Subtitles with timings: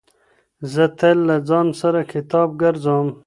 [0.73, 3.07] زه تل له ځان سره کتاب ګرځوم.